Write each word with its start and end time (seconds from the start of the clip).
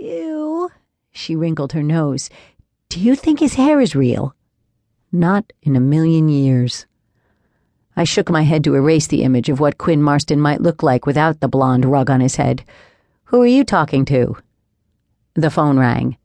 Ew. 0.00 0.70
She 1.12 1.36
wrinkled 1.36 1.72
her 1.72 1.82
nose. 1.82 2.30
Do 2.88 2.98
you 2.98 3.14
think 3.14 3.38
his 3.38 3.54
hair 3.54 3.80
is 3.80 3.94
real? 3.94 4.34
Not 5.12 5.52
in 5.62 5.76
a 5.76 5.80
million 5.80 6.28
years. 6.28 6.86
I 7.96 8.04
shook 8.04 8.30
my 8.30 8.42
head 8.42 8.64
to 8.64 8.74
erase 8.74 9.08
the 9.08 9.22
image 9.24 9.50
of 9.50 9.60
what 9.60 9.76
Quinn 9.76 10.02
Marston 10.02 10.40
might 10.40 10.62
look 10.62 10.82
like 10.82 11.04
without 11.04 11.40
the 11.40 11.48
blonde 11.48 11.84
rug 11.84 12.08
on 12.08 12.20
his 12.20 12.36
head. 12.36 12.64
Who 13.24 13.42
are 13.42 13.46
you 13.46 13.62
talking 13.62 14.06
to? 14.06 14.36
The 15.34 15.50
phone 15.50 15.78
rang. 15.78 16.16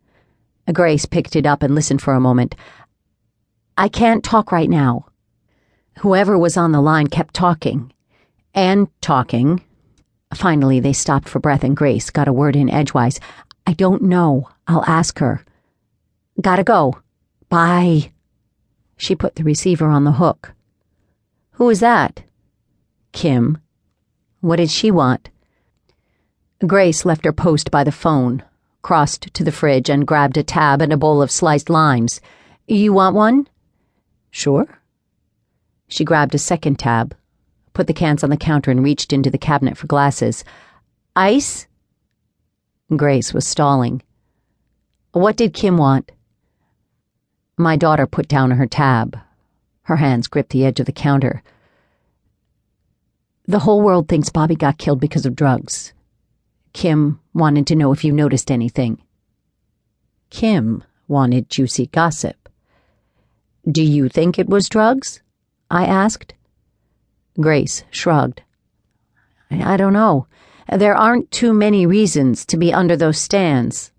Grace 0.71 1.05
picked 1.05 1.35
it 1.35 1.45
up 1.45 1.61
and 1.61 1.75
listened 1.75 2.01
for 2.01 2.13
a 2.13 2.19
moment. 2.21 2.55
I 3.77 3.89
can't 3.89 4.23
talk 4.23 4.53
right 4.53 4.69
now. 4.69 5.07
Whoever 5.99 6.37
was 6.37 6.55
on 6.55 6.71
the 6.71 6.81
line 6.81 7.07
kept 7.07 7.33
talking. 7.33 7.91
And 8.53 8.87
talking. 9.01 9.61
Finally, 10.33 10.79
they 10.79 10.93
stopped 10.93 11.27
for 11.27 11.39
breath, 11.39 11.63
and 11.63 11.75
Grace 11.75 12.09
got 12.09 12.27
a 12.27 12.33
word 12.33 12.55
in 12.55 12.69
edgewise. 12.69 13.19
I 13.65 13.73
don't 13.73 14.03
know. 14.03 14.49
I'll 14.67 14.85
ask 14.85 15.19
her. 15.19 15.43
Gotta 16.41 16.63
go. 16.63 16.99
Bye. 17.49 18.11
She 18.97 19.15
put 19.15 19.35
the 19.35 19.43
receiver 19.43 19.87
on 19.87 20.03
the 20.03 20.13
hook. 20.13 20.53
Who 21.51 21.69
is 21.69 21.79
that? 21.79 22.23
Kim. 23.11 23.57
What 24.41 24.57
did 24.57 24.69
she 24.69 24.91
want? 24.91 25.29
Grace 26.65 27.05
left 27.05 27.25
her 27.25 27.33
post 27.33 27.71
by 27.71 27.83
the 27.83 27.91
phone, 27.91 28.43
crossed 28.81 29.33
to 29.33 29.43
the 29.43 29.51
fridge, 29.51 29.89
and 29.89 30.07
grabbed 30.07 30.37
a 30.37 30.43
tab 30.43 30.81
and 30.81 30.93
a 30.93 30.97
bowl 30.97 31.21
of 31.21 31.31
sliced 31.31 31.69
limes. 31.69 32.21
You 32.67 32.93
want 32.93 33.15
one? 33.15 33.47
Sure. 34.31 34.79
She 35.87 36.03
grabbed 36.03 36.35
a 36.35 36.39
second 36.39 36.79
tab, 36.79 37.15
put 37.73 37.87
the 37.87 37.93
cans 37.93 38.23
on 38.23 38.29
the 38.29 38.37
counter, 38.37 38.71
and 38.71 38.83
reached 38.83 39.13
into 39.13 39.29
the 39.29 39.37
cabinet 39.37 39.77
for 39.77 39.87
glasses. 39.87 40.43
Ice? 41.15 41.67
Grace 42.93 43.33
was 43.33 43.47
stalling. 43.47 44.03
What 45.11 45.37
did 45.37 45.53
Kim 45.53 45.77
want? 45.77 46.11
My 47.57 47.77
daughter 47.77 48.05
put 48.05 48.27
down 48.27 48.51
her 48.51 48.67
tab. 48.67 49.17
Her 49.83 49.95
hands 49.95 50.27
gripped 50.27 50.51
the 50.51 50.65
edge 50.65 50.79
of 50.79 50.85
the 50.85 50.91
counter. 50.91 51.41
The 53.47 53.59
whole 53.59 53.81
world 53.81 54.07
thinks 54.07 54.29
Bobby 54.29 54.55
got 54.55 54.77
killed 54.77 54.99
because 54.99 55.25
of 55.25 55.35
drugs. 55.35 55.93
Kim 56.73 57.19
wanted 57.33 57.65
to 57.67 57.75
know 57.75 57.91
if 57.91 58.03
you 58.03 58.11
noticed 58.11 58.51
anything. 58.51 59.01
Kim 60.29 60.83
wanted 61.07 61.49
juicy 61.49 61.87
gossip. 61.87 62.49
Do 63.69 63.81
you 63.81 64.09
think 64.09 64.37
it 64.37 64.49
was 64.49 64.69
drugs? 64.69 65.21
I 65.71 65.85
asked. 65.85 66.33
Grace 67.39 67.83
shrugged. 67.89 68.43
I, 69.49 69.73
I 69.73 69.77
don't 69.77 69.93
know. 69.93 70.27
There 70.71 70.95
aren't 70.95 71.31
too 71.31 71.53
many 71.53 71.85
reasons 71.85 72.45
to 72.47 72.57
be 72.57 72.73
under 72.73 72.97
those 72.97 73.19
stands. 73.19 73.91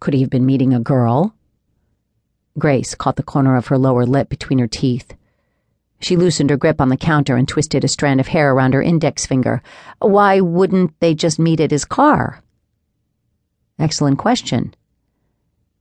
Could 0.00 0.14
he 0.14 0.20
have 0.20 0.30
been 0.30 0.46
meeting 0.46 0.74
a 0.74 0.80
girl? 0.80 1.34
Grace 2.58 2.94
caught 2.94 3.16
the 3.16 3.22
corner 3.22 3.56
of 3.56 3.68
her 3.68 3.78
lower 3.78 4.04
lip 4.04 4.28
between 4.28 4.58
her 4.58 4.66
teeth. 4.66 5.14
She 6.00 6.16
loosened 6.16 6.50
her 6.50 6.56
grip 6.56 6.80
on 6.80 6.88
the 6.88 6.96
counter 6.96 7.36
and 7.36 7.48
twisted 7.48 7.84
a 7.84 7.88
strand 7.88 8.20
of 8.20 8.28
hair 8.28 8.52
around 8.52 8.74
her 8.74 8.82
index 8.82 9.26
finger. 9.26 9.62
Why 10.00 10.40
wouldn't 10.40 10.98
they 11.00 11.14
just 11.14 11.38
meet 11.38 11.60
at 11.60 11.70
his 11.70 11.84
car? 11.84 12.42
Excellent 13.78 14.18
question. 14.18 14.74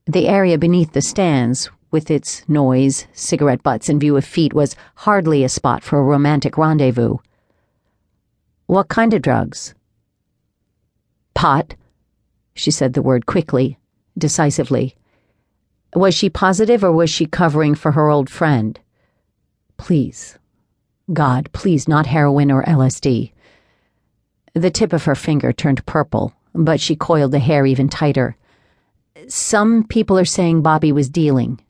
The 0.05 0.27
area 0.27 0.57
beneath 0.57 0.94
the 0.94 1.01
stands, 1.01 1.69
with 1.91 2.09
its 2.09 2.47
noise, 2.47 3.05
cigarette 3.11 3.63
butts, 3.63 3.89
and 3.89 3.99
view 3.99 4.17
of 4.17 4.25
feet, 4.25 4.53
was 4.53 4.75
hardly 4.95 5.44
a 5.44 5.49
spot 5.49 5.83
for 5.83 5.99
a 5.99 6.03
romantic 6.03 6.57
rendezvous. 6.57 7.17
What 8.73 8.88
kind 8.88 9.13
of 9.13 9.21
drugs? 9.21 9.75
Pot. 11.35 11.75
She 12.55 12.71
said 12.71 12.93
the 12.93 13.03
word 13.03 13.27
quickly, 13.27 13.77
decisively. 14.17 14.95
Was 15.95 16.16
she 16.16 16.27
positive 16.27 16.83
or 16.83 16.91
was 16.91 17.11
she 17.11 17.27
covering 17.27 17.75
for 17.75 17.91
her 17.91 18.09
old 18.09 18.31
friend? 18.31 18.79
Please. 19.77 20.39
God, 21.13 21.51
please, 21.53 21.88
not 21.88 22.07
heroin 22.07 22.50
or 22.50 22.63
LSD. 22.63 23.31
The 24.56 24.72
tip 24.72 24.91
of 24.91 25.03
her 25.03 25.13
finger 25.13 25.53
turned 25.53 25.85
purple, 25.85 26.34
but 26.55 26.79
she 26.79 26.95
coiled 26.95 27.31
the 27.31 27.38
hair 27.38 27.67
even 27.67 27.90
tighter. 27.90 28.35
Some 29.28 29.84
people 29.84 30.17
are 30.17 30.25
saying 30.25 30.63
Bobby 30.63 30.91
was 30.91 31.09
dealing. 31.09 31.61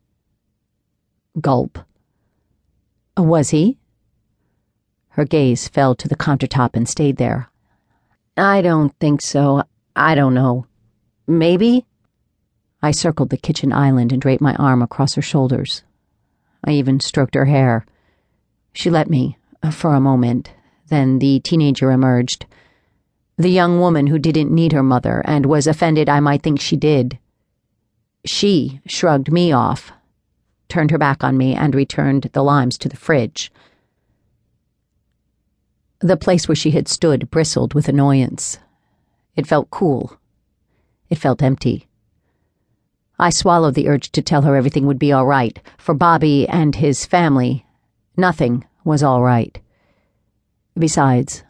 Gulp. 1.41 1.79
Was 3.17 3.49
he? 3.49 3.77
Her 5.13 5.25
gaze 5.25 5.67
fell 5.67 5.93
to 5.95 6.07
the 6.07 6.15
countertop 6.15 6.71
and 6.73 6.89
stayed 6.89 7.17
there. 7.17 7.49
I 8.35 8.61
don't 8.61 8.97
think 8.99 9.21
so. 9.21 9.63
I 9.95 10.15
don't 10.15 10.33
know. 10.33 10.65
Maybe? 11.27 11.85
I 12.81 12.89
circled 12.89 13.29
the 13.29 13.37
kitchen 13.37 13.71
island 13.71 14.11
and 14.11 14.19
draped 14.19 14.41
my 14.41 14.55
arm 14.55 14.81
across 14.81 15.13
her 15.13 15.21
shoulders. 15.21 15.83
I 16.63 16.71
even 16.71 16.99
stroked 16.99 17.35
her 17.35 17.45
hair. 17.45 17.85
She 18.73 18.89
let 18.89 19.07
me, 19.07 19.37
uh, 19.61 19.69
for 19.69 19.93
a 19.93 20.01
moment. 20.01 20.51
Then 20.87 21.19
the 21.19 21.39
teenager 21.41 21.91
emerged. 21.91 22.47
The 23.37 23.49
young 23.49 23.79
woman 23.79 24.07
who 24.07 24.17
didn't 24.17 24.51
need 24.51 24.71
her 24.71 24.81
mother 24.81 25.21
and 25.25 25.45
was 25.45 25.67
offended 25.67 26.09
I 26.09 26.21
might 26.21 26.41
think 26.41 26.59
she 26.59 26.75
did. 26.75 27.19
She 28.25 28.81
shrugged 28.87 29.31
me 29.31 29.51
off, 29.51 29.91
turned 30.69 30.89
her 30.89 30.97
back 30.97 31.23
on 31.23 31.37
me, 31.37 31.53
and 31.53 31.75
returned 31.75 32.31
the 32.33 32.43
limes 32.43 32.79
to 32.79 32.89
the 32.89 32.97
fridge. 32.97 33.51
The 36.03 36.17
place 36.17 36.49
where 36.49 36.55
she 36.55 36.71
had 36.71 36.89
stood 36.89 37.31
bristled 37.31 37.73
with 37.73 37.87
annoyance. 37.87 38.59
It 39.37 39.47
felt 39.47 39.69
cool. 39.69 40.19
It 41.09 41.17
felt 41.17 41.41
empty. 41.41 41.87
I 43.17 43.29
swallowed 43.29 43.75
the 43.75 43.87
urge 43.87 44.11
to 44.11 44.21
tell 44.21 44.41
her 44.41 44.57
everything 44.57 44.85
would 44.85 44.99
be 44.99 45.13
all 45.13 45.25
right. 45.25 45.57
For 45.77 45.95
Bobby 45.95 46.45
and 46.49 46.75
his 46.75 47.05
family, 47.05 47.65
nothing 48.17 48.65
was 48.83 49.01
all 49.01 49.21
right. 49.23 49.57
Besides, 50.77 51.45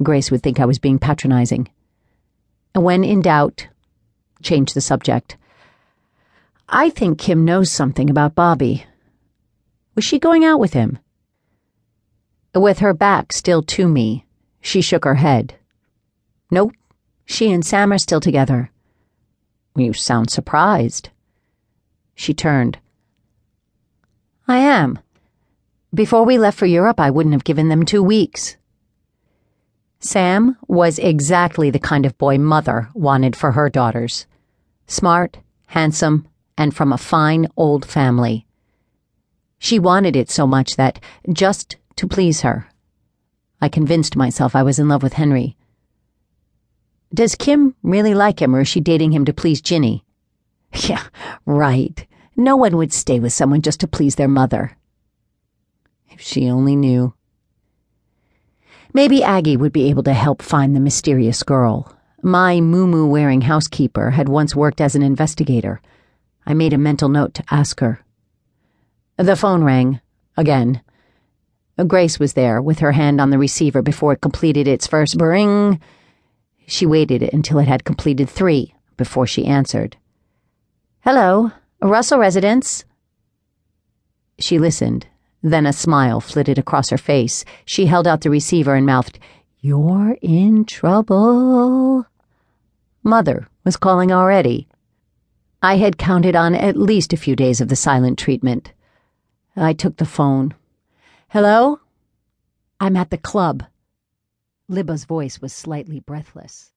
Grace 0.00 0.30
would 0.30 0.44
think 0.44 0.60
I 0.60 0.64
was 0.64 0.78
being 0.78 1.00
patronizing. 1.00 1.68
When 2.76 3.02
in 3.02 3.20
doubt, 3.20 3.66
change 4.44 4.74
the 4.74 4.80
subject. 4.80 5.36
I 6.68 6.88
think 6.88 7.18
Kim 7.18 7.44
knows 7.44 7.72
something 7.72 8.08
about 8.08 8.36
Bobby. 8.36 8.86
Was 9.96 10.04
she 10.04 10.20
going 10.20 10.44
out 10.44 10.60
with 10.60 10.72
him? 10.72 11.00
With 12.54 12.80
her 12.80 12.92
back 12.92 13.32
still 13.32 13.62
to 13.62 13.88
me, 13.88 14.26
she 14.60 14.82
shook 14.82 15.04
her 15.04 15.14
head. 15.14 15.54
Nope, 16.50 16.72
she 17.24 17.50
and 17.50 17.64
Sam 17.64 17.92
are 17.92 17.98
still 17.98 18.20
together. 18.20 18.70
You 19.74 19.94
sound 19.94 20.30
surprised. 20.30 21.08
She 22.14 22.34
turned. 22.34 22.78
I 24.46 24.58
am. 24.58 24.98
Before 25.94 26.24
we 26.24 26.38
left 26.38 26.58
for 26.58 26.66
Europe, 26.66 27.00
I 27.00 27.10
wouldn't 27.10 27.32
have 27.32 27.44
given 27.44 27.68
them 27.68 27.84
two 27.84 28.02
weeks. 28.02 28.56
Sam 30.00 30.58
was 30.66 30.98
exactly 30.98 31.70
the 31.70 31.78
kind 31.78 32.04
of 32.04 32.18
boy 32.18 32.36
Mother 32.36 32.90
wanted 32.92 33.36
for 33.36 33.52
her 33.52 33.70
daughters 33.70 34.26
smart, 34.86 35.38
handsome, 35.68 36.26
and 36.58 36.74
from 36.74 36.92
a 36.92 36.98
fine 36.98 37.46
old 37.56 37.86
family. 37.86 38.46
She 39.58 39.78
wanted 39.78 40.16
it 40.16 40.28
so 40.28 40.46
much 40.46 40.76
that, 40.76 41.00
just 41.32 41.76
to 42.02 42.08
please 42.08 42.40
her, 42.40 42.66
I 43.60 43.68
convinced 43.68 44.16
myself 44.16 44.56
I 44.56 44.64
was 44.64 44.80
in 44.80 44.88
love 44.88 45.04
with 45.04 45.12
Henry. 45.12 45.56
Does 47.14 47.36
Kim 47.36 47.76
really 47.84 48.12
like 48.12 48.42
him, 48.42 48.56
or 48.56 48.62
is 48.62 48.68
she 48.68 48.80
dating 48.80 49.12
him 49.12 49.24
to 49.24 49.32
please 49.32 49.62
Ginny? 49.62 50.04
Yeah, 50.88 51.04
right. 51.46 52.04
No 52.34 52.56
one 52.56 52.76
would 52.76 52.92
stay 52.92 53.20
with 53.20 53.32
someone 53.32 53.62
just 53.62 53.78
to 53.80 53.86
please 53.86 54.16
their 54.16 54.26
mother. 54.26 54.76
If 56.10 56.20
she 56.20 56.50
only 56.50 56.74
knew. 56.74 57.14
Maybe 58.92 59.22
Aggie 59.22 59.56
would 59.56 59.72
be 59.72 59.88
able 59.88 60.02
to 60.02 60.12
help 60.12 60.42
find 60.42 60.74
the 60.74 60.80
mysterious 60.80 61.44
girl. 61.44 61.96
My 62.20 62.60
moo 62.60 63.06
wearing 63.06 63.42
housekeeper 63.42 64.10
had 64.10 64.28
once 64.28 64.56
worked 64.56 64.80
as 64.80 64.96
an 64.96 65.02
investigator. 65.02 65.80
I 66.44 66.54
made 66.54 66.72
a 66.72 66.78
mental 66.78 67.08
note 67.08 67.34
to 67.34 67.44
ask 67.48 67.78
her. 67.78 68.00
The 69.18 69.36
phone 69.36 69.62
rang. 69.62 70.00
Again. 70.36 70.82
Grace 71.84 72.18
was 72.18 72.34
there, 72.34 72.60
with 72.60 72.78
her 72.80 72.92
hand 72.92 73.20
on 73.20 73.30
the 73.30 73.38
receiver 73.38 73.82
before 73.82 74.12
it 74.12 74.20
completed 74.20 74.68
its 74.68 74.86
first 74.86 75.18
bring. 75.18 75.80
She 76.66 76.86
waited 76.86 77.22
until 77.32 77.58
it 77.58 77.68
had 77.68 77.84
completed 77.84 78.28
three 78.28 78.74
before 78.96 79.26
she 79.26 79.46
answered. 79.46 79.96
Hello, 81.00 81.52
Russell 81.80 82.18
Residence. 82.18 82.84
She 84.38 84.58
listened. 84.58 85.06
Then 85.42 85.66
a 85.66 85.72
smile 85.72 86.20
flitted 86.20 86.58
across 86.58 86.90
her 86.90 86.98
face. 86.98 87.44
She 87.64 87.86
held 87.86 88.06
out 88.06 88.20
the 88.20 88.30
receiver 88.30 88.74
and 88.74 88.86
mouthed, 88.86 89.18
You're 89.60 90.16
in 90.22 90.64
trouble. 90.64 92.06
Mother 93.02 93.48
was 93.64 93.76
calling 93.76 94.12
already. 94.12 94.68
I 95.60 95.76
had 95.76 95.98
counted 95.98 96.36
on 96.36 96.54
at 96.54 96.76
least 96.76 97.12
a 97.12 97.16
few 97.16 97.34
days 97.34 97.60
of 97.60 97.68
the 97.68 97.76
silent 97.76 98.18
treatment. 98.18 98.72
I 99.56 99.72
took 99.72 99.96
the 99.96 100.04
phone. 100.04 100.54
Hello? 101.32 101.80
I'm 102.78 102.94
at 102.94 103.08
the 103.08 103.16
club. 103.16 103.64
Libba's 104.68 105.06
voice 105.06 105.40
was 105.40 105.54
slightly 105.54 105.98
breathless. 105.98 106.72